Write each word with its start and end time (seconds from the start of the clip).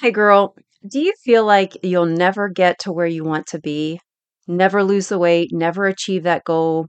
Hey 0.00 0.12
girl, 0.12 0.54
do 0.90 0.98
you 0.98 1.12
feel 1.22 1.44
like 1.44 1.76
you'll 1.82 2.06
never 2.06 2.48
get 2.48 2.78
to 2.80 2.92
where 2.92 3.06
you 3.06 3.22
want 3.22 3.46
to 3.48 3.60
be? 3.60 4.00
Never 4.48 4.82
lose 4.82 5.10
the 5.10 5.18
weight, 5.18 5.50
never 5.52 5.84
achieve 5.84 6.22
that 6.22 6.44
goal 6.44 6.86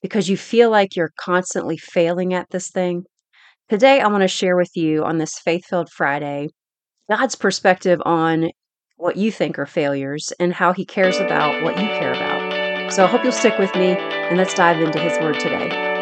because 0.00 0.30
you 0.30 0.38
feel 0.38 0.70
like 0.70 0.96
you're 0.96 1.12
constantly 1.20 1.76
failing 1.76 2.32
at 2.32 2.48
this 2.50 2.70
thing? 2.70 3.04
Today, 3.68 4.00
I 4.00 4.08
want 4.08 4.22
to 4.22 4.28
share 4.28 4.56
with 4.56 4.70
you 4.74 5.04
on 5.04 5.18
this 5.18 5.38
Faith 5.38 5.66
Filled 5.66 5.90
Friday 5.90 6.48
God's 7.10 7.34
perspective 7.34 8.00
on 8.06 8.48
what 8.96 9.18
you 9.18 9.30
think 9.30 9.58
are 9.58 9.66
failures 9.66 10.32
and 10.40 10.54
how 10.54 10.72
He 10.72 10.86
cares 10.86 11.18
about 11.18 11.62
what 11.62 11.78
you 11.78 11.86
care 11.88 12.14
about. 12.14 12.90
So 12.90 13.04
I 13.04 13.06
hope 13.06 13.22
you'll 13.22 13.32
stick 13.32 13.58
with 13.58 13.74
me 13.74 13.98
and 13.98 14.38
let's 14.38 14.54
dive 14.54 14.80
into 14.80 14.98
His 14.98 15.18
Word 15.18 15.38
today. 15.38 15.95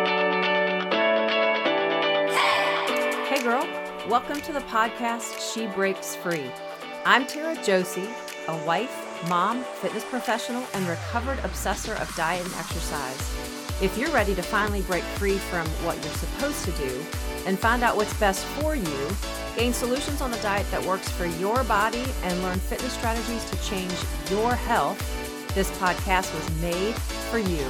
Welcome 4.08 4.38
to 4.38 4.52
the 4.52 4.60
podcast 4.60 5.54
She 5.54 5.66
Breaks 5.68 6.14
Free. 6.14 6.50
I'm 7.06 7.26
Tara 7.26 7.56
Josie, 7.64 8.10
a 8.48 8.66
wife, 8.66 8.94
mom, 9.30 9.64
fitness 9.80 10.04
professional, 10.04 10.62
and 10.74 10.86
recovered 10.86 11.38
obsessor 11.38 11.94
of 11.94 12.14
diet 12.14 12.44
and 12.44 12.54
exercise. 12.56 13.18
If 13.80 13.96
you're 13.96 14.10
ready 14.10 14.34
to 14.34 14.42
finally 14.42 14.82
break 14.82 15.02
free 15.02 15.38
from 15.38 15.66
what 15.86 15.96
you're 16.04 16.12
supposed 16.12 16.66
to 16.66 16.72
do 16.72 17.02
and 17.46 17.58
find 17.58 17.82
out 17.82 17.96
what's 17.96 18.12
best 18.20 18.44
for 18.44 18.76
you, 18.76 19.08
gain 19.56 19.72
solutions 19.72 20.20
on 20.20 20.30
the 20.30 20.38
diet 20.38 20.70
that 20.70 20.84
works 20.84 21.10
for 21.10 21.24
your 21.24 21.64
body, 21.64 22.04
and 22.24 22.42
learn 22.42 22.58
fitness 22.58 22.92
strategies 22.92 23.48
to 23.48 23.62
change 23.62 23.94
your 24.28 24.54
health, 24.54 24.98
this 25.54 25.70
podcast 25.78 26.34
was 26.34 26.60
made 26.60 26.94
for 27.30 27.38
you. 27.38 27.66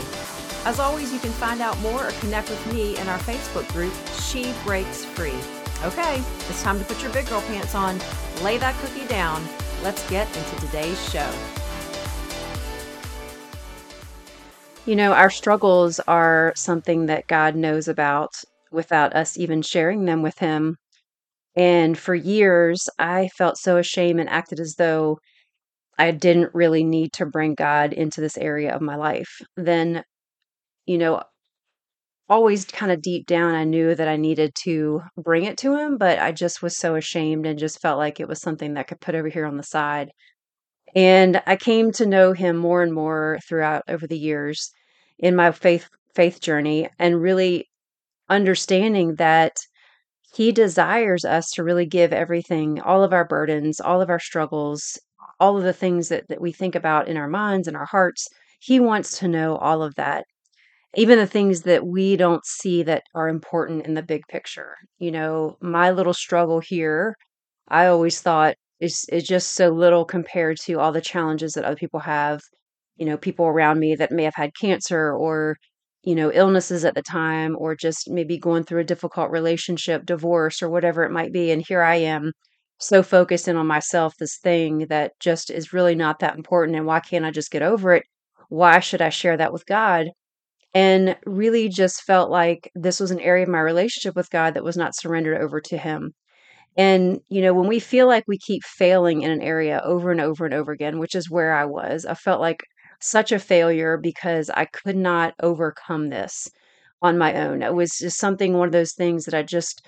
As 0.65 0.81
always, 0.81 1.13
you 1.13 1.21
can 1.21 1.31
find 1.31 1.61
out 1.61 1.79
more 1.79 2.09
or 2.09 2.13
connect 2.19 2.51
with 2.51 2.73
me 2.73 2.99
in 2.99 3.07
our 3.07 3.19
Facebook 3.21 3.71
group, 3.73 3.95
She 4.19 4.53
Breaks 4.65 5.05
Free. 5.05 5.39
Okay, 5.85 6.23
it's 6.49 6.63
time 6.63 6.79
to 6.79 6.85
put 6.87 7.03
your 7.03 7.13
big 7.13 7.29
girl 7.29 7.43
pants 7.43 7.75
on, 7.75 8.01
lay 8.43 8.57
that 8.57 8.75
cookie 8.81 9.07
down. 9.07 9.47
Let's 9.83 10.09
get 10.09 10.27
into 10.35 10.67
today's 10.67 11.11
show. 11.11 11.31
You 14.87 14.97
know, 14.97 15.13
our 15.13 15.29
struggles 15.29 16.01
are 16.01 16.55
something 16.57 17.05
that 17.07 17.27
God 17.27 17.55
knows 17.55 17.87
about 17.87 18.31
without 18.73 19.15
us 19.15 19.37
even 19.37 19.61
sharing 19.61 20.07
them 20.07 20.23
with 20.23 20.39
Him. 20.39 20.77
And 21.55 21.99
for 21.99 22.15
years, 22.15 22.89
I 22.99 23.29
felt 23.37 23.59
so 23.59 23.77
ashamed 23.77 24.21
and 24.21 24.29
acted 24.31 24.61
as 24.61 24.77
though 24.77 25.19
I 25.99 26.13
didn't 26.13 26.55
really 26.55 26.83
need 26.83 27.13
to 27.15 27.27
bring 27.27 27.55
God 27.55 27.93
into 27.93 28.23
this 28.23 28.39
area 28.39 28.75
of 28.75 28.81
my 28.81 28.97
life. 28.97 29.43
Then, 29.55 30.03
you 30.87 30.97
know, 30.97 31.23
always 32.35 32.65
kind 32.65 32.91
of 32.91 33.01
deep 33.01 33.27
down, 33.27 33.55
I 33.55 33.63
knew 33.63 33.95
that 33.95 34.09
I 34.09 34.17
needed 34.17 34.57
to 34.65 35.03
bring 35.17 35.45
it 35.45 35.57
to 35.59 35.77
Him, 35.77 35.97
but 35.97 36.19
I 36.19 36.33
just 36.33 36.63
was 36.63 36.77
so 36.77 36.97
ashamed 36.97 37.47
and 37.47 37.61
just 37.61 37.81
felt 37.81 37.97
like 37.97 38.19
it 38.19 38.27
was 38.27 38.41
something 38.41 38.75
that 38.75 38.81
I 38.81 38.83
could 38.83 39.01
put 39.01 39.15
over 39.15 39.29
here 39.29 39.47
on 39.47 39.57
the 39.57 39.63
side. 39.63 40.11
And 40.97 41.41
I 41.47 41.55
came 41.55 41.93
to 41.93 42.07
know 42.07 42.33
Him 42.33 42.57
more 42.57 42.83
and 42.83 42.93
more 42.93 43.39
throughout 43.49 43.85
over 43.89 44.09
the 44.09 44.19
years 44.19 44.73
in 45.21 45.37
my 45.37 45.53
faith 45.53 45.89
faith 46.17 46.41
journey 46.41 46.89
and 46.99 47.23
really 47.23 47.69
understanding 48.29 49.15
that 49.17 49.57
he 50.35 50.51
desires 50.51 51.25
us 51.25 51.51
to 51.53 51.63
really 51.63 51.87
give 51.87 52.13
everything, 52.13 52.81
all 52.81 53.05
of 53.05 53.13
our 53.13 53.25
burdens, 53.25 53.81
all 53.81 54.01
of 54.01 54.11
our 54.11 54.19
struggles, 54.19 54.99
all 55.39 55.57
of 55.57 55.63
the 55.63 55.73
things 55.73 56.09
that, 56.09 56.25
that 56.29 56.41
we 56.41 56.51
think 56.51 56.75
about 56.75 57.07
in 57.07 57.17
our 57.17 57.29
minds 57.29 57.69
and 57.69 57.77
our 57.77 57.87
hearts. 57.87 58.27
He 58.59 58.81
wants 58.81 59.19
to 59.21 59.29
know 59.29 59.57
all 59.57 59.85
of 59.85 59.95
that, 59.95 60.25
even 60.97 61.19
the 61.19 61.27
things 61.27 61.63
that 61.63 61.87
we 61.87 62.17
don't 62.17 62.45
see 62.47 62.83
that 62.85 63.03
are 63.15 63.29
important 63.29 63.87
in 63.87 63.95
the 63.95 64.03
big 64.03 64.23
picture. 64.29 64.77
You 64.99 65.11
know, 65.13 65.57
my 65.61 65.91
little 65.91 66.15
struggle 66.15 66.61
here, 66.61 67.17
I 67.69 67.87
always 67.87 68.21
thought 68.21 68.57
is 68.81 69.05
is 69.11 69.25
just 69.25 69.53
so 69.53 69.71
little 69.71 70.05
compared 70.05 70.59
to 70.67 70.75
all 70.81 70.93
the 70.93 71.01
challenges 71.01 71.53
that 71.55 71.65
other 71.65 71.77
people 71.77 72.01
have. 72.01 72.41
You 72.97 73.07
know, 73.07 73.17
people 73.17 73.47
around 73.47 73.81
me 73.81 73.95
that 73.97 74.13
may 74.13 74.25
have 74.25 74.35
had 74.37 74.51
cancer 74.61 75.13
or 75.13 75.57
you 76.03 76.15
know, 76.15 76.31
illnesses 76.33 76.85
at 76.85 76.95
the 76.95 77.03
time, 77.03 77.57
or 77.59 77.75
just 77.75 78.11
maybe 78.11 78.37
going 78.39 78.63
through 78.65 78.81
a 78.81 78.85
difficult 78.85 79.31
relationship, 79.31 80.05
divorce, 80.05 80.63
or 80.63 80.69
whatever 80.69 81.03
it 81.05 81.11
might 81.11 81.33
be. 81.33 81.51
And 81.51 81.65
here 81.67 81.83
I 81.83 81.97
am, 81.97 82.33
so 82.79 83.03
focused 83.03 83.49
in 83.49 83.57
on 83.57 83.67
myself, 83.67 84.15
this 84.19 84.37
thing 84.39 84.87
that 84.89 85.13
just 85.21 85.51
is 85.51 85.73
really 85.73 85.95
not 85.95 86.19
that 86.21 86.37
important. 86.37 86.77
And 86.77 86.87
why 86.87 87.01
can't 87.01 87.25
I 87.25 87.31
just 87.31 87.51
get 87.51 87.63
over 87.63 87.95
it? 87.95 88.05
Why 88.51 88.81
should 88.81 89.01
I 89.03 89.09
share 89.11 89.37
that 89.39 89.53
with 89.53 89.65
God? 89.67 90.09
And 90.75 91.17
really 91.25 91.69
just 91.69 92.03
felt 92.03 92.31
like 92.31 92.71
this 92.75 92.99
was 92.99 93.13
an 93.13 93.21
area 93.21 93.45
of 93.45 93.49
my 93.49 93.61
relationship 93.61 94.17
with 94.17 94.31
God 94.31 94.55
that 94.55 94.65
was 94.65 94.77
not 94.77 94.97
surrendered 94.97 95.41
over 95.41 95.61
to 95.61 95.79
Him. 95.79 96.13
And, 96.77 97.21
you 97.29 97.41
know, 97.43 97.55
when 97.55 97.69
we 97.69 97.79
feel 97.79 98.09
like 98.09 98.25
we 98.27 98.39
keep 98.39 98.65
failing 98.65 99.23
in 99.23 99.31
an 99.31 99.43
area 99.43 99.81
over 99.85 100.11
and 100.11 100.21
over 100.21 100.45
and 100.45 100.55
over 100.55 100.73
again, 100.73 100.99
which 100.99 101.15
is 101.15 101.31
where 101.31 101.55
I 101.55 101.65
was, 101.65 102.05
I 102.05 102.15
felt 102.15 102.41
like 102.41 102.65
such 103.01 103.31
a 103.33 103.39
failure 103.39 103.97
because 103.97 104.51
I 104.51 104.65
could 104.67 104.97
not 104.97 105.35
overcome 105.41 106.11
this 106.11 106.49
on 107.03 107.19
my 107.19 107.35
own. 107.35 107.63
It 107.63 107.75
was 107.75 107.93
just 107.99 108.19
something, 108.19 108.55
one 108.55 108.67
of 108.67 108.73
those 108.73 108.95
things 108.95 109.25
that 109.27 109.35
I 109.35 109.43
just, 109.43 109.87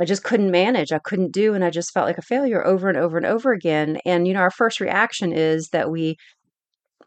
I 0.00 0.04
just 0.04 0.24
couldn't 0.24 0.50
manage. 0.50 0.92
I 0.92 1.00
couldn't 1.00 1.32
do. 1.32 1.54
And 1.54 1.64
I 1.64 1.70
just 1.70 1.92
felt 1.92 2.06
like 2.06 2.18
a 2.18 2.22
failure 2.22 2.64
over 2.66 2.88
and 2.88 2.98
over 2.98 3.16
and 3.16 3.26
over 3.26 3.52
again. 3.52 3.98
And, 4.04 4.26
you 4.26 4.34
know, 4.34 4.40
our 4.40 4.50
first 4.50 4.80
reaction 4.80 5.32
is 5.32 5.68
that 5.68 5.90
we 5.90 6.16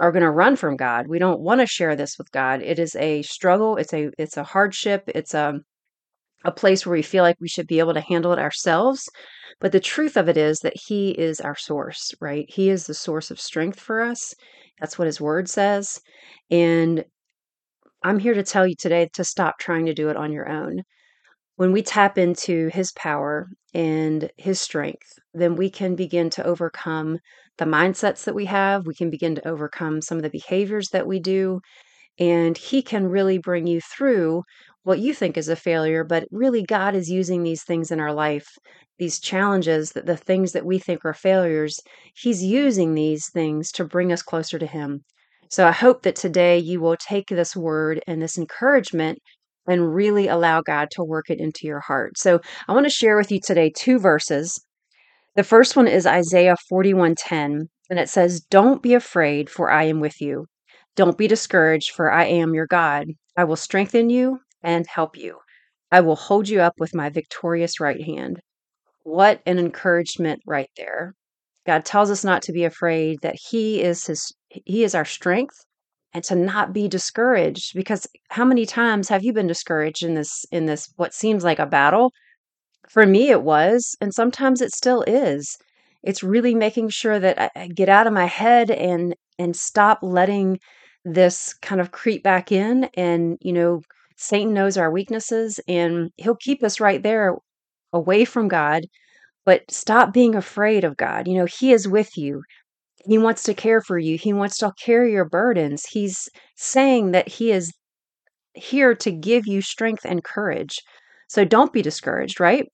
are 0.01 0.11
going 0.11 0.23
to 0.23 0.31
run 0.31 0.55
from 0.55 0.75
God. 0.75 1.07
We 1.07 1.19
don't 1.19 1.41
want 1.41 1.61
to 1.61 1.67
share 1.67 1.95
this 1.95 2.17
with 2.17 2.31
God. 2.31 2.63
It 2.63 2.79
is 2.79 2.95
a 2.95 3.21
struggle. 3.21 3.77
It's 3.77 3.93
a, 3.93 4.09
it's 4.17 4.35
a 4.35 4.43
hardship. 4.43 5.03
It's 5.07 5.35
a, 5.35 5.59
a 6.43 6.51
place 6.51 6.85
where 6.85 6.93
we 6.93 7.03
feel 7.03 7.23
like 7.23 7.37
we 7.39 7.47
should 7.47 7.67
be 7.67 7.77
able 7.77 7.93
to 7.93 8.01
handle 8.01 8.33
it 8.33 8.39
ourselves. 8.39 9.07
But 9.59 9.71
the 9.71 9.79
truth 9.79 10.17
of 10.17 10.27
it 10.27 10.37
is 10.37 10.59
that 10.61 10.73
He 10.75 11.11
is 11.11 11.39
our 11.39 11.55
source, 11.55 12.15
right? 12.19 12.45
He 12.49 12.71
is 12.71 12.87
the 12.87 12.95
source 12.95 13.29
of 13.29 13.39
strength 13.39 13.79
for 13.79 14.01
us. 14.01 14.33
That's 14.79 14.97
what 14.97 15.05
His 15.05 15.21
Word 15.21 15.47
says. 15.47 16.01
And 16.49 17.05
I'm 18.03 18.17
here 18.17 18.33
to 18.33 18.43
tell 18.43 18.65
you 18.65 18.75
today 18.75 19.07
to 19.13 19.23
stop 19.23 19.59
trying 19.59 19.85
to 19.85 19.93
do 19.93 20.09
it 20.09 20.17
on 20.17 20.31
your 20.31 20.49
own. 20.49 20.81
When 21.57 21.71
we 21.71 21.83
tap 21.83 22.17
into 22.17 22.69
His 22.73 22.91
power 22.93 23.49
and 23.75 24.31
His 24.37 24.59
strength, 24.59 25.13
then 25.35 25.55
we 25.55 25.69
can 25.69 25.95
begin 25.95 26.31
to 26.31 26.43
overcome 26.43 27.19
the 27.57 27.65
mindsets 27.65 28.23
that 28.25 28.35
we 28.35 28.45
have. 28.45 28.85
We 28.85 28.95
can 28.95 29.09
begin 29.09 29.35
to 29.35 29.47
overcome 29.47 30.01
some 30.01 30.17
of 30.17 30.23
the 30.23 30.29
behaviors 30.29 30.89
that 30.89 31.07
we 31.07 31.19
do. 31.19 31.61
And 32.19 32.57
He 32.57 32.81
can 32.81 33.07
really 33.07 33.37
bring 33.37 33.67
you 33.67 33.81
through 33.81 34.43
what 34.83 34.99
you 34.99 35.13
think 35.13 35.37
is 35.37 35.49
a 35.49 35.55
failure, 35.55 36.03
but 36.03 36.27
really 36.31 36.63
God 36.63 36.95
is 36.95 37.09
using 37.09 37.43
these 37.43 37.63
things 37.63 37.91
in 37.91 37.99
our 37.99 38.13
life, 38.13 38.47
these 38.99 39.19
challenges, 39.19 39.91
that 39.91 40.05
the 40.05 40.17
things 40.17 40.53
that 40.53 40.65
we 40.65 40.79
think 40.79 41.05
are 41.05 41.13
failures, 41.13 41.79
He's 42.15 42.43
using 42.43 42.95
these 42.95 43.29
things 43.29 43.71
to 43.73 43.85
bring 43.85 44.11
us 44.11 44.21
closer 44.23 44.57
to 44.59 44.65
Him. 44.65 45.03
So 45.49 45.67
I 45.67 45.71
hope 45.71 46.03
that 46.03 46.15
today 46.15 46.57
you 46.57 46.79
will 46.79 46.95
take 46.97 47.27
this 47.27 47.55
word 47.55 48.01
and 48.07 48.21
this 48.21 48.37
encouragement 48.37 49.19
and 49.67 49.93
really 49.93 50.27
allow 50.27 50.61
God 50.61 50.89
to 50.91 51.03
work 51.03 51.29
it 51.29 51.39
into 51.39 51.67
your 51.67 51.81
heart. 51.81 52.17
So 52.17 52.39
I 52.67 52.73
want 52.73 52.85
to 52.85 52.89
share 52.89 53.17
with 53.17 53.31
you 53.31 53.39
today 53.43 53.71
two 53.75 53.99
verses. 53.99 54.59
The 55.35 55.43
first 55.43 55.75
one 55.77 55.87
is 55.87 56.05
Isaiah 56.05 56.57
41:10, 56.69 57.69
and 57.89 57.99
it 57.99 58.09
says, 58.09 58.41
"Don't 58.41 58.81
be 58.83 58.93
afraid, 58.93 59.49
for 59.49 59.71
I 59.71 59.83
am 59.85 59.99
with 60.01 60.19
you. 60.19 60.47
Don't 60.95 61.17
be 61.17 61.27
discouraged, 61.27 61.91
for 61.91 62.11
I 62.11 62.25
am 62.25 62.53
your 62.53 62.67
God. 62.67 63.07
I 63.37 63.45
will 63.45 63.55
strengthen 63.55 64.09
you 64.09 64.41
and 64.61 64.85
help 64.87 65.15
you. 65.15 65.39
I 65.91 66.01
will 66.01 66.17
hold 66.17 66.49
you 66.49 66.59
up 66.61 66.73
with 66.79 66.93
my 66.93 67.09
victorious 67.09 67.79
right 67.79 68.01
hand. 68.03 68.41
What 69.03 69.41
an 69.45 69.57
encouragement 69.57 70.41
right 70.45 70.69
there. 70.77 71.15
God 71.65 71.85
tells 71.85 72.11
us 72.11 72.23
not 72.23 72.41
to 72.43 72.51
be 72.51 72.65
afraid 72.65 73.19
that 73.21 73.35
he 73.49 73.81
is 73.81 74.07
his 74.07 74.33
he 74.49 74.83
is 74.83 74.93
our 74.95 75.05
strength 75.05 75.55
and 76.13 76.23
to 76.25 76.35
not 76.35 76.73
be 76.73 76.87
discouraged 76.87 77.73
because 77.73 78.05
how 78.29 78.43
many 78.43 78.65
times 78.65 79.07
have 79.09 79.23
you 79.23 79.31
been 79.33 79.47
discouraged 79.47 80.03
in 80.03 80.15
this 80.15 80.45
in 80.51 80.65
this 80.65 80.91
what 80.97 81.13
seems 81.13 81.43
like 81.43 81.59
a 81.59 81.65
battle? 81.65 82.11
For 82.89 83.05
me 83.05 83.29
it 83.31 83.41
was 83.43 83.95
and 84.01 84.13
sometimes 84.13 84.61
it 84.61 84.71
still 84.73 85.03
is. 85.07 85.57
It's 86.03 86.23
really 86.23 86.53
making 86.55 86.89
sure 86.89 87.19
that 87.19 87.51
I, 87.55 87.67
get 87.69 87.89
out 87.89 88.07
of 88.07 88.13
my 88.13 88.25
head 88.25 88.69
and 88.71 89.15
and 89.39 89.55
stop 89.55 89.99
letting 90.03 90.59
this 91.03 91.53
kind 91.55 91.81
of 91.81 91.91
creep 91.91 92.21
back 92.23 92.51
in 92.51 92.85
and 92.95 93.37
you 93.41 93.53
know 93.53 93.81
Satan 94.17 94.53
knows 94.53 94.77
our 94.77 94.91
weaknesses 94.91 95.59
and 95.67 96.11
he'll 96.17 96.35
keep 96.35 96.63
us 96.63 96.79
right 96.79 97.01
there 97.01 97.35
away 97.93 98.25
from 98.25 98.47
God. 98.47 98.85
But 99.45 99.71
stop 99.71 100.13
being 100.13 100.35
afraid 100.35 100.83
of 100.83 100.97
God. 100.97 101.27
You 101.27 101.35
know, 101.35 101.45
He 101.45 101.71
is 101.73 101.87
with 101.87 102.17
you. 102.17 102.43
He 103.05 103.17
wants 103.19 103.43
to 103.43 103.53
care 103.55 103.81
for 103.81 103.99
you. 103.99 104.17
He 104.17 104.33
wants 104.33 104.57
to 104.59 104.73
carry 104.83 105.11
your 105.13 105.25
burdens. 105.25 105.85
He's 105.91 106.29
saying 106.55 107.11
that 107.11 107.27
He 107.29 107.51
is 107.51 107.73
here 108.53 108.95
to 108.95 109.11
give 109.11 109.47
you 109.47 109.61
strength 109.61 110.05
and 110.05 110.23
courage. 110.23 110.79
So 111.31 111.45
don't 111.45 111.71
be 111.73 111.81
discouraged, 111.81 112.39
right? 112.41 112.67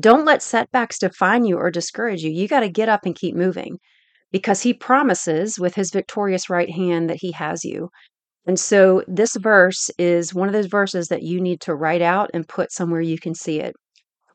Don't 0.00 0.24
let 0.24 0.42
setbacks 0.42 0.98
define 0.98 1.44
you 1.44 1.58
or 1.58 1.70
discourage 1.70 2.22
you. 2.22 2.30
You 2.30 2.48
got 2.48 2.60
to 2.60 2.68
get 2.70 2.88
up 2.88 3.04
and 3.06 3.14
keep 3.14 3.34
moving 3.36 3.78
because 4.32 4.62
He 4.62 4.74
promises 4.74 5.58
with 5.58 5.74
His 5.76 5.90
victorious 5.92 6.50
right 6.50 6.70
hand 6.70 7.10
that 7.10 7.18
He 7.20 7.32
has 7.32 7.64
you. 7.64 7.90
And 8.46 8.58
so 8.60 9.04
this 9.08 9.36
verse 9.36 9.90
is 9.98 10.34
one 10.34 10.48
of 10.48 10.54
those 10.54 10.66
verses 10.66 11.08
that 11.08 11.22
you 11.22 11.40
need 11.40 11.60
to 11.62 11.74
write 11.74 12.02
out 12.02 12.30
and 12.34 12.48
put 12.48 12.72
somewhere 12.72 13.02
you 13.02 13.18
can 13.18 13.34
see 13.34 13.60
it. 13.60 13.74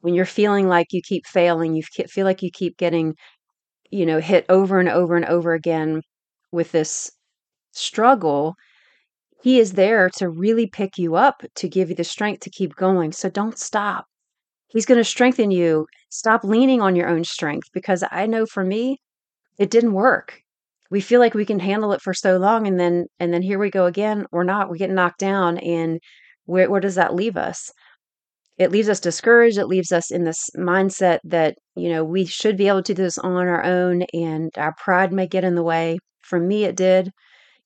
when 0.02 0.14
you're 0.16 0.26
feeling 0.26 0.68
like 0.68 0.88
you 0.94 1.02
keep 1.08 1.26
failing, 1.28 1.76
you 1.76 1.84
feel 1.84 2.26
like 2.26 2.42
you 2.44 2.52
keep 2.54 2.78
getting, 2.78 3.16
you 3.92 4.06
know, 4.06 4.20
hit 4.20 4.46
over 4.50 4.80
and 4.80 4.90
over 4.90 5.16
and 5.16 5.26
over 5.26 5.54
again 5.54 6.02
with 6.52 6.72
this 6.72 7.12
struggle, 7.74 8.56
he 9.42 9.60
is 9.60 9.74
there 9.74 10.10
to 10.18 10.30
really 10.30 10.68
pick 10.68 10.98
you 10.98 11.16
up, 11.16 11.44
to 11.56 11.68
give 11.68 11.90
you 11.90 11.96
the 11.96 12.04
strength 12.04 12.42
to 12.42 12.50
keep 12.50 12.76
going. 12.76 13.12
So 13.12 13.30
don't 13.30 13.58
stop. 13.58 14.06
He's 14.68 14.86
going 14.86 15.00
to 15.00 15.04
strengthen 15.04 15.52
you. 15.52 15.88
Stop 16.10 16.44
leaning 16.44 16.82
on 16.82 16.96
your 16.96 17.10
own 17.10 17.24
strength 17.24 17.68
because 17.74 18.04
I 18.12 18.26
know 18.28 18.46
for 18.46 18.64
me, 18.64 18.98
it 19.58 19.70
didn't 19.70 19.94
work. 19.94 20.42
We 20.90 21.02
feel 21.02 21.20
like 21.20 21.34
we 21.34 21.46
can 21.46 21.60
handle 21.60 21.94
it 21.94 22.02
for 22.02 22.14
so 22.14 22.38
long 22.38 22.68
and 22.68 22.80
then 22.80 23.06
and 23.20 23.34
then 23.34 23.42
here 23.42 23.60
we 23.60 23.70
go 23.70 23.86
again. 23.86 24.26
We're 24.32 24.44
not. 24.44 24.70
We 24.70 24.78
get 24.78 24.90
knocked 24.92 25.20
down 25.20 25.58
and 25.60 26.00
where 26.46 26.70
where 26.70 26.82
does 26.82 26.96
that 26.96 27.16
leave 27.16 27.38
us? 27.38 27.72
It 28.58 28.72
leaves 28.72 28.90
us 28.90 29.00
discouraged. 29.00 29.58
It 29.58 29.68
leaves 29.68 29.92
us 29.92 30.12
in 30.12 30.24
this 30.26 30.50
mindset 30.58 31.20
that, 31.24 31.56
you 31.76 31.90
know, 31.90 32.04
we 32.04 32.26
should 32.26 32.58
be 32.58 32.68
able 32.68 32.84
to 32.84 32.94
do 32.94 33.04
this 33.04 33.18
on 33.18 33.34
our 33.34 33.64
own 33.64 34.04
and 34.14 34.52
our 34.58 34.74
pride 34.78 35.12
may 35.14 35.28
get 35.28 35.44
in 35.44 35.56
the 35.56 35.64
way. 35.64 35.98
For 36.22 36.40
me 36.40 36.66
it 36.66 36.76
did 36.76 37.12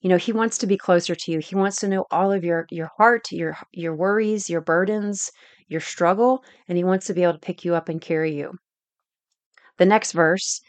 you 0.05 0.09
know 0.09 0.17
he 0.17 0.31
wants 0.31 0.59
to 0.59 0.67
be 0.67 0.77
closer 0.77 1.15
to 1.15 1.31
you 1.31 1.39
he 1.39 1.55
wants 1.55 1.77
to 1.77 1.87
know 1.87 2.05
all 2.11 2.31
of 2.31 2.43
your 2.43 2.67
your 2.69 2.91
heart 2.97 3.31
your 3.31 3.57
your 3.71 3.95
worries 3.95 4.51
your 4.51 4.61
burdens 4.61 5.31
your 5.67 5.81
struggle 5.81 6.43
and 6.67 6.77
he 6.77 6.83
wants 6.83 7.07
to 7.07 7.13
be 7.15 7.23
able 7.23 7.33
to 7.33 7.39
pick 7.39 7.65
you 7.65 7.73
up 7.73 7.89
and 7.89 8.01
carry 8.01 8.31
you 8.35 8.53
the 9.79 9.85
next 9.85 10.11
verse 10.11 10.61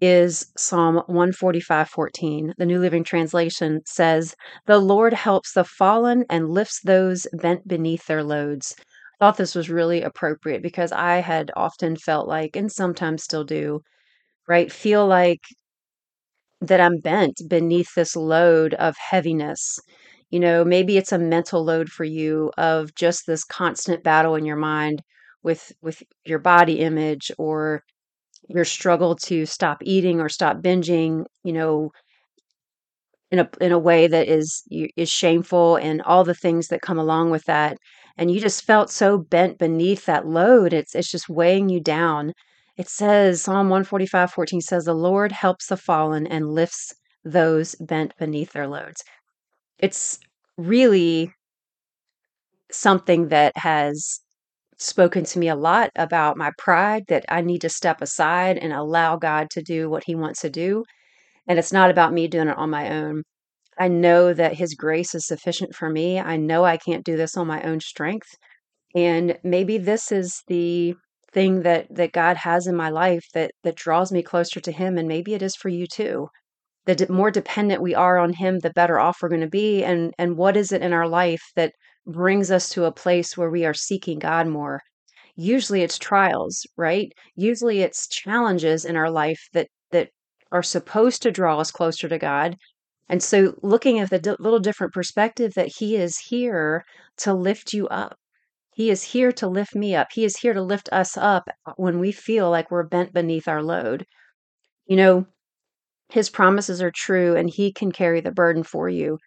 is 0.00 0.46
Psalm 0.56 1.02
145:14. 1.08 2.52
The 2.56 2.66
New 2.66 2.78
Living 2.78 3.04
Translation 3.04 3.80
says, 3.86 4.34
The 4.66 4.78
Lord 4.78 5.12
helps 5.12 5.52
the 5.52 5.64
fallen 5.64 6.24
and 6.30 6.50
lifts 6.50 6.80
those 6.80 7.26
bent 7.32 7.66
beneath 7.66 8.06
their 8.06 8.22
loads. 8.22 8.76
I 8.78 9.24
thought 9.26 9.36
this 9.36 9.54
was 9.54 9.70
really 9.70 10.02
appropriate 10.02 10.62
because 10.62 10.92
I 10.92 11.16
had 11.16 11.50
often 11.56 11.96
felt 11.96 12.28
like, 12.28 12.56
and 12.56 12.70
sometimes 12.70 13.24
still 13.24 13.44
do, 13.44 13.80
right, 14.48 14.72
feel 14.72 15.06
like 15.06 15.40
that 16.60 16.80
I'm 16.80 16.98
bent 17.00 17.40
beneath 17.48 17.94
this 17.94 18.16
load 18.16 18.74
of 18.74 18.96
heaviness. 19.10 19.78
You 20.30 20.40
know, 20.40 20.64
maybe 20.64 20.96
it's 20.96 21.12
a 21.12 21.18
mental 21.18 21.64
load 21.64 21.88
for 21.90 22.04
you 22.04 22.50
of 22.58 22.94
just 22.94 23.26
this 23.26 23.44
constant 23.44 24.02
battle 24.02 24.34
in 24.34 24.44
your 24.44 24.56
mind 24.56 25.02
with 25.42 25.72
with 25.82 26.02
your 26.24 26.38
body 26.38 26.80
image 26.80 27.30
or 27.38 27.82
your 28.48 28.64
struggle 28.64 29.16
to 29.16 29.46
stop 29.46 29.78
eating 29.82 30.20
or 30.20 30.28
stop 30.28 30.58
binging, 30.62 31.24
you 31.44 31.52
know, 31.52 31.90
in 33.30 33.38
a 33.40 33.48
in 33.60 33.72
a 33.72 33.78
way 33.78 34.06
that 34.06 34.28
is 34.28 34.62
is 34.96 35.10
shameful 35.10 35.76
and 35.76 36.02
all 36.02 36.24
the 36.24 36.34
things 36.34 36.68
that 36.68 36.82
come 36.82 36.98
along 36.98 37.30
with 37.30 37.44
that. 37.44 37.76
And 38.16 38.30
you 38.30 38.40
just 38.40 38.64
felt 38.64 38.90
so 38.90 39.18
bent 39.18 39.58
beneath 39.58 40.06
that 40.06 40.26
load. 40.26 40.72
It's 40.72 40.94
it's 40.94 41.10
just 41.10 41.28
weighing 41.28 41.68
you 41.68 41.80
down 41.80 42.32
it 42.76 42.88
says, 42.88 43.42
Psalm 43.42 43.68
145 43.68 44.30
14 44.32 44.60
says, 44.60 44.84
The 44.84 44.94
Lord 44.94 45.32
helps 45.32 45.66
the 45.66 45.76
fallen 45.76 46.26
and 46.26 46.52
lifts 46.52 46.92
those 47.24 47.74
bent 47.76 48.16
beneath 48.18 48.52
their 48.52 48.66
loads. 48.66 49.02
It's 49.78 50.18
really 50.56 51.32
something 52.70 53.28
that 53.28 53.56
has 53.56 54.20
spoken 54.78 55.24
to 55.24 55.38
me 55.38 55.48
a 55.48 55.54
lot 55.54 55.90
about 55.96 56.36
my 56.36 56.50
pride 56.58 57.04
that 57.08 57.24
I 57.28 57.40
need 57.42 57.60
to 57.60 57.68
step 57.68 58.02
aside 58.02 58.58
and 58.58 58.72
allow 58.72 59.16
God 59.16 59.50
to 59.50 59.62
do 59.62 59.88
what 59.88 60.04
He 60.06 60.14
wants 60.14 60.40
to 60.40 60.50
do. 60.50 60.84
And 61.46 61.58
it's 61.58 61.72
not 61.72 61.90
about 61.90 62.12
me 62.12 62.28
doing 62.28 62.48
it 62.48 62.58
on 62.58 62.70
my 62.70 62.90
own. 62.90 63.22
I 63.78 63.88
know 63.88 64.34
that 64.34 64.54
His 64.54 64.74
grace 64.74 65.14
is 65.14 65.26
sufficient 65.26 65.74
for 65.74 65.90
me. 65.90 66.18
I 66.18 66.36
know 66.36 66.64
I 66.64 66.76
can't 66.76 67.04
do 67.04 67.16
this 67.16 67.36
on 67.36 67.46
my 67.46 67.62
own 67.62 67.80
strength. 67.80 68.28
And 68.94 69.38
maybe 69.44 69.78
this 69.78 70.12
is 70.12 70.42
the 70.48 70.94
thing 71.34 71.62
that 71.62 71.86
that 71.94 72.12
God 72.12 72.36
has 72.38 72.66
in 72.66 72.76
my 72.76 72.88
life 72.90 73.26
that 73.34 73.52
that 73.64 73.76
draws 73.76 74.12
me 74.12 74.22
closer 74.22 74.60
to 74.60 74.72
him 74.72 74.96
and 74.98 75.08
maybe 75.08 75.34
it 75.34 75.42
is 75.42 75.56
for 75.56 75.68
you 75.68 75.86
too. 75.86 76.28
The 76.86 77.06
more 77.10 77.30
dependent 77.30 77.82
we 77.82 77.94
are 77.94 78.18
on 78.18 78.34
him, 78.34 78.60
the 78.60 78.70
better 78.70 78.98
off 79.00 79.18
we're 79.22 79.28
going 79.30 79.40
to 79.42 79.48
be 79.48 79.84
and 79.84 80.14
and 80.18 80.36
what 80.38 80.56
is 80.56 80.72
it 80.72 80.82
in 80.82 80.92
our 80.94 81.08
life 81.08 81.42
that 81.56 81.74
brings 82.06 82.50
us 82.50 82.70
to 82.70 82.84
a 82.86 82.92
place 82.92 83.36
where 83.36 83.50
we 83.50 83.66
are 83.66 83.74
seeking 83.74 84.18
God 84.18 84.46
more? 84.48 84.80
Usually 85.36 85.82
it's 85.82 85.98
trials, 85.98 86.66
right? 86.76 87.12
Usually 87.36 87.82
it's 87.82 88.08
challenges 88.08 88.84
in 88.84 88.96
our 88.96 89.10
life 89.10 89.48
that 89.52 89.68
that 89.92 90.10
are 90.52 90.62
supposed 90.62 91.22
to 91.22 91.30
draw 91.32 91.58
us 91.60 91.70
closer 91.70 92.08
to 92.08 92.18
God. 92.18 92.56
And 93.08 93.22
so 93.22 93.54
looking 93.62 93.98
at 94.00 94.10
the 94.10 94.18
d- 94.18 94.36
little 94.38 94.60
different 94.60 94.92
perspective 94.94 95.54
that 95.54 95.72
he 95.78 95.96
is 95.96 96.18
here 96.18 96.84
to 97.18 97.34
lift 97.34 97.72
you 97.72 97.88
up 97.88 98.16
he 98.74 98.90
is 98.90 99.02
here 99.02 99.32
to 99.32 99.48
lift 99.48 99.74
me 99.74 99.94
up. 99.94 100.08
He 100.12 100.24
is 100.24 100.38
here 100.38 100.54
to 100.54 100.62
lift 100.62 100.88
us 100.92 101.16
up 101.16 101.48
when 101.76 102.00
we 102.00 102.12
feel 102.12 102.50
like 102.50 102.70
we're 102.70 102.82
bent 102.84 103.12
beneath 103.12 103.48
our 103.48 103.62
load. 103.62 104.06
You 104.86 104.96
know, 104.96 105.26
his 106.10 106.30
promises 106.30 106.82
are 106.82 106.92
true 106.92 107.36
and 107.36 107.50
he 107.50 107.72
can 107.72 107.92
carry 107.92 108.20
the 108.20 108.32
burden 108.32 108.62
for 108.62 108.88
you, 108.88 109.18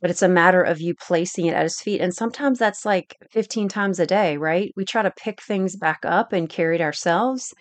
but 0.00 0.10
it's 0.10 0.22
a 0.22 0.28
matter 0.28 0.62
of 0.62 0.80
you 0.80 0.94
placing 0.94 1.46
it 1.46 1.54
at 1.54 1.64
his 1.64 1.80
feet. 1.80 2.00
And 2.00 2.14
sometimes 2.14 2.58
that's 2.58 2.86
like 2.86 3.16
15 3.30 3.68
times 3.68 4.00
a 4.00 4.06
day, 4.06 4.36
right? 4.36 4.72
We 4.76 4.84
try 4.84 5.02
to 5.02 5.12
pick 5.12 5.42
things 5.42 5.76
back 5.76 6.00
up 6.04 6.32
and 6.32 6.48
carry 6.48 6.76
it 6.76 6.82
ourselves. 6.82 7.54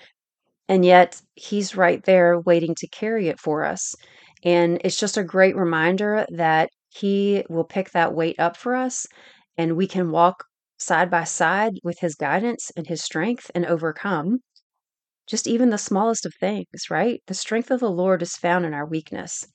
And 0.68 0.86
yet 0.86 1.22
he's 1.36 1.76
right 1.76 2.04
there 2.06 2.40
waiting 2.40 2.76
to 2.76 2.88
carry 2.88 3.28
it 3.28 3.40
for 3.40 3.64
us. 3.66 3.96
And 4.44 4.80
it's 4.84 5.00
just 5.00 5.18
a 5.18 5.24
great 5.24 5.56
reminder 5.56 6.26
that 6.32 6.70
he 6.90 7.44
will 7.50 7.66
pick 7.66 7.92
that 7.92 8.14
weight 8.14 8.40
up 8.40 8.58
for 8.58 8.76
us 8.76 9.06
and 9.58 9.76
we 9.76 9.88
can 9.88 10.12
walk 10.12 10.46
side 10.80 11.10
by 11.12 11.24
side 11.24 11.74
with 11.84 12.00
his 12.00 12.16
guidance 12.16 12.72
and 12.76 12.88
his 12.88 13.04
strength 13.04 13.52
and 13.54 13.66
overcome 13.66 14.40
just 15.28 15.48
even 15.48 15.70
the 15.70 15.78
smallest 15.78 16.26
of 16.26 16.34
things, 16.40 16.90
right? 16.90 17.22
The 17.28 17.34
strength 17.34 17.70
of 17.70 17.80
the 17.80 17.92
Lord 17.92 18.22
is 18.22 18.36
found 18.36 18.66
in 18.66 18.74
our 18.74 18.86
weakness. 18.86 19.46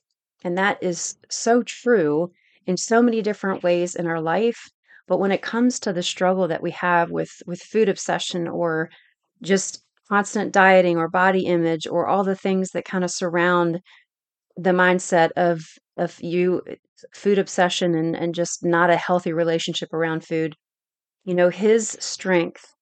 And 0.44 0.56
that 0.56 0.78
is 0.82 1.16
so 1.30 1.62
true 1.62 2.30
in 2.66 2.76
so 2.76 3.02
many 3.02 3.22
different 3.22 3.62
ways 3.62 3.94
in 3.96 4.06
our 4.06 4.20
life. 4.20 4.70
But 5.08 5.18
when 5.18 5.32
it 5.32 5.42
comes 5.42 5.80
to 5.80 5.92
the 5.92 6.02
struggle 6.02 6.46
that 6.48 6.62
we 6.62 6.70
have 6.72 7.10
with, 7.10 7.30
with 7.46 7.60
food 7.60 7.88
obsession 7.88 8.46
or 8.46 8.88
just 9.42 9.82
constant 10.08 10.52
dieting 10.52 10.96
or 10.96 11.08
body 11.08 11.46
image 11.46 11.86
or 11.86 12.06
all 12.06 12.24
the 12.24 12.36
things 12.36 12.70
that 12.70 12.84
kind 12.84 13.02
of 13.04 13.10
surround 13.10 13.80
the 14.56 14.70
mindset 14.70 15.30
of 15.36 15.62
of 15.96 16.20
you 16.20 16.62
food 17.14 17.38
obsession 17.38 17.94
and, 17.94 18.16
and 18.16 18.34
just 18.34 18.64
not 18.64 18.90
a 18.90 18.96
healthy 18.96 19.32
relationship 19.32 19.92
around 19.92 20.24
food 20.24 20.54
you 21.24 21.34
know, 21.34 21.48
his 21.48 21.96
strength 22.00 22.74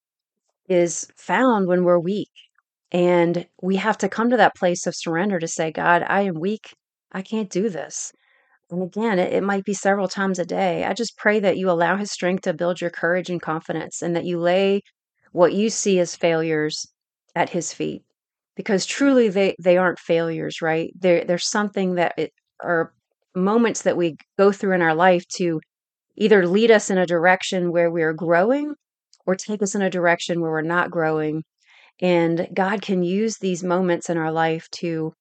is 0.69 1.06
found 1.17 1.67
when 1.67 1.85
we're 1.85 1.99
weak. 1.99 2.31
And 2.91 3.47
we 3.62 3.77
have 3.77 3.97
to 3.99 4.09
come 4.09 4.31
to 4.31 4.37
that 4.37 4.56
place 4.56 4.87
of 4.87 4.94
surrender 4.94 5.39
to 5.39 5.49
say, 5.49 5.73
God, 5.73 6.05
I 6.06 6.22
am 6.22 6.39
weak. 6.39 6.75
I 7.13 7.22
can't 7.22 7.51
do 7.51 7.69
this. 7.69 8.13
And 8.70 8.82
again, 8.82 9.19
it, 9.19 9.32
it, 9.32 9.43
might 9.43 9.65
be 9.65 9.75
several 9.75 10.08
times 10.08 10.39
a 10.39 10.44
day. 10.44 10.84
I 10.84 10.93
just 10.93 11.17
pray 11.17 11.41
that 11.41 11.56
you 11.56 11.70
allow 11.70 11.96
his 11.96 12.11
strength 12.11 12.43
to 12.43 12.55
build 12.55 12.81
your 12.81 12.91
courage 12.91 13.31
and 13.31 13.41
confidence 13.41 14.03
and 14.03 14.17
that 14.17 14.25
you 14.25 14.39
lay 14.39 14.82
what 15.32 15.53
you 15.53 15.70
see 15.70 15.99
as 15.99 16.17
failures 16.17 16.87
at 17.34 17.51
his 17.51 17.72
feet. 17.72 18.03
Because 18.56 18.84
truly 18.84 19.29
they, 19.29 19.56
they 19.63 19.79
aren't 19.79 19.99
failures, 19.99 20.61
right? 20.61 20.93
There 20.99 21.25
there's 21.25 21.49
something 21.49 21.94
that 21.94 22.13
it 22.19 22.32
are 22.61 22.93
moments 23.34 23.82
that 23.82 23.96
we 23.96 24.17
go 24.39 24.53
through 24.53 24.75
in 24.75 24.82
our 24.82 24.94
life 24.94 25.27
to 25.37 25.61
either 26.16 26.46
lead 26.46 26.70
us 26.70 26.90
in 26.90 26.98
a 26.98 27.06
direction 27.06 27.72
where 27.72 27.90
we're 27.90 28.12
growing 28.12 28.74
or 29.26 29.34
take 29.34 29.62
us 29.62 29.74
in 29.74 29.82
a 29.82 29.90
direction 29.90 30.40
where 30.40 30.50
we're 30.50 30.62
not 30.62 30.90
growing. 30.90 31.42
And 32.00 32.48
God 32.52 32.82
can 32.82 33.02
use 33.02 33.38
these 33.38 33.62
moments 33.62 34.10
in 34.10 34.16
our 34.16 34.32
life 34.32 34.69
to 34.78 35.12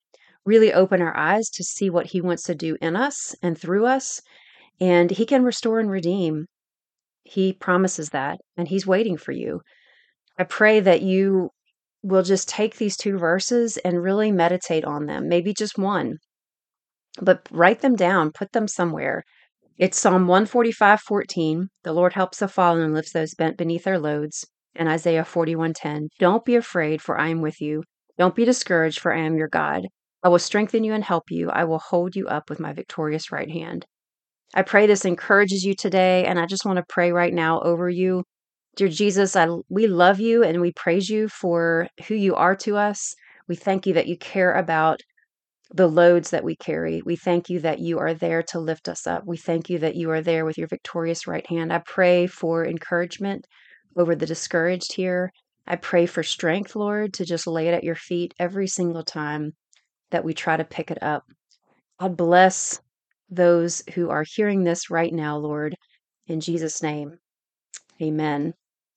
really 0.46 0.74
open 0.74 1.02
our 1.02 1.16
eyes 1.16 1.50
to 1.50 1.64
see 1.64 1.90
what 1.90 2.08
He 2.08 2.22
wants 2.22 2.44
to 2.44 2.56
do 2.56 2.78
in 2.82 2.96
us 2.96 3.36
and 3.44 3.58
through 3.58 3.86
us. 3.86 4.22
And 4.80 5.12
He 5.12 5.26
can 5.26 5.44
restore 5.44 5.80
and 5.80 5.90
redeem. 5.90 6.48
He 7.24 7.54
promises 7.54 8.10
that, 8.10 8.40
and 8.58 8.68
He's 8.68 8.88
waiting 8.88 9.18
for 9.18 9.32
you. 9.32 9.62
I 10.40 10.44
pray 10.44 10.80
that 10.80 11.04
you 11.04 11.52
will 12.02 12.24
just 12.24 12.50
take 12.50 12.78
these 12.78 12.98
two 12.98 13.18
verses 13.18 13.78
and 13.78 14.02
really 14.02 14.32
meditate 14.32 14.84
on 14.86 15.06
them, 15.06 15.28
maybe 15.30 15.54
just 15.54 15.78
one, 15.78 16.18
but 17.22 17.48
write 17.52 17.82
them 17.82 17.96
down, 17.96 18.32
put 18.32 18.54
them 18.54 18.68
somewhere 18.68 19.24
it's 19.82 20.00
Psalm 20.00 20.28
145, 20.28 21.02
14. 21.02 21.68
The 21.84 21.92
Lord 21.92 22.14
helps 22.14 22.38
the 22.38 22.48
fallen 22.48 22.84
and 22.84 22.94
lifts 22.94 23.14
those 23.14 23.34
bent 23.34 23.58
beneath 23.58 23.86
their 23.86 23.98
loads. 23.98 24.46
And 24.76 24.88
Isaiah 24.88 25.26
41, 25.26 25.74
10. 25.74 26.10
Don't 26.20 26.46
be 26.46 26.56
afraid, 26.56 27.02
for 27.02 27.20
I 27.20 27.30
am 27.30 27.42
with 27.42 27.60
you. 27.60 27.82
Don't 28.16 28.36
be 28.36 28.46
discouraged, 28.46 29.00
for 29.00 29.12
I 29.12 29.22
am 29.22 29.38
your 29.38 29.48
God. 29.48 29.88
I 30.22 30.30
will 30.30 30.38
strengthen 30.38 30.84
you 30.84 30.94
and 30.94 31.04
help 31.04 31.32
you. 31.32 31.50
I 31.50 31.64
will 31.64 31.80
hold 31.80 32.16
you 32.16 32.28
up 32.28 32.48
with 32.48 32.60
my 32.60 32.74
victorious 32.74 33.32
right 33.32 33.50
hand. 33.50 33.88
I 34.54 34.62
pray 34.62 34.86
this 34.86 35.04
encourages 35.04 35.64
you 35.64 35.74
today, 35.74 36.26
and 36.26 36.40
I 36.40 36.46
just 36.46 36.64
want 36.64 36.78
to 36.78 36.86
pray 36.88 37.12
right 37.12 37.34
now 37.34 37.60
over 37.62 37.90
you. 37.90 38.24
Dear 38.76 38.90
Jesus, 38.90 39.36
I, 39.36 39.48
we 39.68 39.88
love 39.88 40.20
you 40.20 40.44
and 40.44 40.62
we 40.62 40.74
praise 40.74 41.10
you 41.10 41.28
for 41.28 41.88
who 42.08 42.14
you 42.14 42.36
are 42.36 42.56
to 42.58 42.78
us. 42.78 43.16
We 43.48 43.56
thank 43.56 43.88
you 43.88 43.96
that 43.96 44.08
you 44.08 44.16
care 44.16 44.54
about 44.54 45.02
the 45.74 45.88
loads 45.88 46.32
that 46.32 46.44
we 46.44 46.56
carry. 46.56 47.02
We 47.06 47.16
thank 47.16 47.50
you 47.50 47.60
that 47.62 47.80
you 47.80 48.00
are 48.00 48.14
there 48.14 48.44
to 48.44 48.60
lift 48.60 48.90
us 48.90 49.08
up. 49.08 49.24
We 49.26 49.38
thank 49.38 49.70
you 49.70 49.80
that 49.80 49.96
you 49.96 50.12
are 50.12 50.22
there 50.22 50.46
with 50.46 50.58
your 50.58 50.68
victorious 50.68 51.28
right 51.28 51.46
hand. 51.48 51.72
I 51.72 51.82
pray 51.86 52.28
for 52.28 52.66
encouragement 52.66 53.46
over 53.96 54.16
the 54.16 54.26
discouraged 54.26 54.94
here. 54.94 55.32
I 55.66 55.78
pray 55.78 56.06
for 56.06 56.24
strength, 56.24 56.76
Lord, 56.76 57.14
to 57.14 57.26
just 57.26 57.48
lay 57.48 57.68
it 57.68 57.74
at 57.74 57.84
your 57.84 57.96
feet 57.96 58.34
every 58.40 58.68
single 58.68 59.04
time 59.04 59.54
that 60.12 60.26
we 60.26 60.34
try 60.34 60.58
to 60.58 60.66
pick 60.66 60.92
it 60.92 61.02
up. 61.02 61.24
God 62.00 62.18
bless 62.18 62.82
those 63.30 63.82
who 63.94 64.10
are 64.10 64.26
hearing 64.28 64.64
this 64.64 64.90
right 64.90 65.14
now, 65.14 65.38
Lord, 65.38 65.76
in 66.28 66.42
Jesus' 66.42 66.84
name. 66.84 67.18
Amen. 68.02 68.54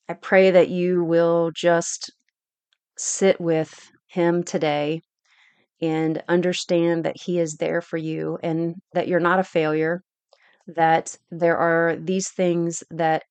I 0.09 0.15
pray 0.15 0.51
that 0.51 0.71
you 0.71 1.05
will 1.05 1.53
just 1.55 2.11
sit 2.97 3.41
with 3.41 3.73
Him 4.09 4.43
today 4.43 5.03
and 5.85 6.23
understand 6.29 7.05
that 7.05 7.17
He 7.21 7.39
is 7.39 7.57
there 7.57 7.83
for 7.83 7.99
you 7.99 8.39
and 8.43 8.75
that 8.95 9.07
you're 9.07 9.21
not 9.21 9.39
a 9.39 9.45
failure, 9.45 10.03
that 10.67 11.17
there 11.31 11.59
are 11.59 11.97
these 11.97 12.31
things 12.31 12.83
that 12.91 13.23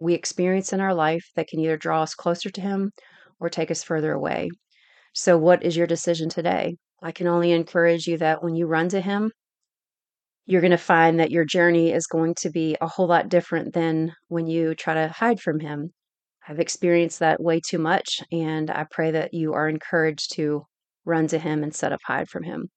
we 0.00 0.14
experience 0.14 0.72
in 0.72 0.80
our 0.80 0.94
life 0.94 1.24
that 1.36 1.48
can 1.48 1.60
either 1.60 1.76
draw 1.76 2.02
us 2.02 2.14
closer 2.14 2.48
to 2.50 2.60
Him 2.60 2.90
or 3.38 3.50
take 3.50 3.70
us 3.70 3.82
further 3.82 4.12
away. 4.12 4.48
So, 5.14 5.36
what 5.36 5.62
is 5.62 5.76
your 5.76 5.86
decision 5.86 6.28
today? 6.30 6.76
I 7.02 7.12
can 7.12 7.26
only 7.26 7.52
encourage 7.52 8.06
you 8.06 8.16
that 8.18 8.42
when 8.42 8.54
you 8.54 8.66
run 8.66 8.88
to 8.90 9.00
Him, 9.00 9.30
you're 10.46 10.62
going 10.62 10.70
to 10.70 10.78
find 10.78 11.20
that 11.20 11.30
your 11.30 11.44
journey 11.44 11.92
is 11.92 12.06
going 12.06 12.34
to 12.36 12.50
be 12.50 12.76
a 12.80 12.88
whole 12.88 13.06
lot 13.06 13.28
different 13.28 13.74
than 13.74 14.12
when 14.28 14.46
you 14.46 14.74
try 14.74 14.94
to 14.94 15.08
hide 15.08 15.40
from 15.40 15.60
Him. 15.60 15.92
I've 16.48 16.60
experienced 16.60 17.18
that 17.18 17.42
way 17.42 17.60
too 17.60 17.78
much, 17.78 18.20
and 18.32 18.70
I 18.70 18.86
pray 18.90 19.10
that 19.10 19.34
you 19.34 19.52
are 19.52 19.68
encouraged 19.68 20.34
to 20.36 20.64
run 21.04 21.26
to 21.28 21.38
Him 21.38 21.62
instead 21.62 21.92
of 21.92 22.00
hide 22.04 22.28
from 22.28 22.42
Him. 22.42 22.68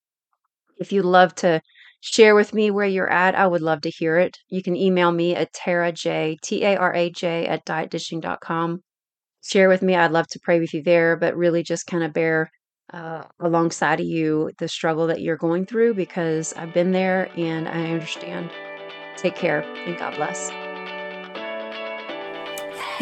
If 0.78 0.92
you'd 0.92 1.06
love 1.06 1.36
to 1.36 1.62
share 2.02 2.36
with 2.36 2.54
me 2.54 2.72
where 2.72 2.86
you're 2.86 3.12
at, 3.12 3.36
I 3.36 3.48
would 3.48 3.62
love 3.62 3.82
to 3.82 3.90
hear 3.90 4.18
it. 4.18 4.38
You 4.50 4.62
can 4.62 4.76
email 4.76 5.12
me 5.12 5.36
at 5.36 5.54
taraj, 5.54 6.38
T-A-R-A-J, 6.42 7.48
at 7.48 7.66
dietdishing.com. 7.66 8.82
Share 9.44 9.70
with 9.70 9.82
me. 9.82 9.96
I'd 9.96 10.12
love 10.12 10.28
to 10.28 10.40
pray 10.42 10.60
with 10.60 10.74
you 10.74 10.84
there, 10.84 11.16
but 11.16 11.36
really 11.36 11.64
just 11.64 11.86
kind 11.86 12.04
of 12.04 12.14
bear 12.14 12.50
uh, 12.92 13.24
alongside 13.40 14.00
of 14.00 14.06
you 14.06 14.52
the 14.58 14.68
struggle 14.68 15.08
that 15.08 15.22
you're 15.22 15.38
going 15.38 15.66
through 15.66 15.94
because 15.94 16.54
I've 16.54 16.74
been 16.74 16.92
there 16.92 17.30
and 17.38 17.68
I 17.68 17.92
understand. 17.92 18.52
Take 19.18 19.36
care 19.36 19.62
and 19.62 19.98
God 19.98 20.16
bless. 20.16 20.63